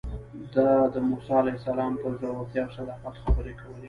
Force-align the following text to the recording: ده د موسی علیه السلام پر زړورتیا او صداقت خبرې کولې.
ده 0.53 0.67
د 0.93 0.95
موسی 1.07 1.31
علیه 1.41 1.57
السلام 1.59 1.93
پر 2.01 2.11
زړورتیا 2.21 2.63
او 2.65 2.73
صداقت 2.77 3.15
خبرې 3.23 3.53
کولې. 3.59 3.79